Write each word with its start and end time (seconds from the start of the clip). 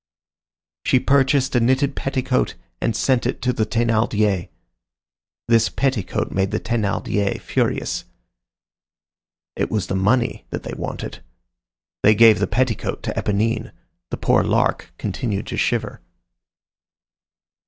She 0.83 0.99
purchased 0.99 1.53
a 1.55 1.59
knitted 1.59 1.95
petticoat 1.95 2.55
and 2.81 2.95
sent 2.95 3.27
it 3.27 3.39
to 3.43 3.53
the 3.53 3.67
Thénardiers. 3.67 4.49
This 5.47 5.69
petticoat 5.69 6.31
made 6.31 6.49
the 6.49 6.59
Thénardiers 6.59 7.39
furious. 7.39 8.05
It 9.55 9.69
was 9.69 9.85
the 9.85 9.95
money 9.95 10.47
that 10.49 10.63
they 10.63 10.73
wanted. 10.73 11.21
They 12.01 12.15
gave 12.15 12.39
the 12.39 12.47
petticoat 12.47 13.03
to 13.03 13.13
Éponine. 13.13 13.73
The 14.09 14.17
poor 14.17 14.43
Lark 14.43 14.91
continued 14.97 15.45
to 15.45 15.55
shiver. 15.57 16.01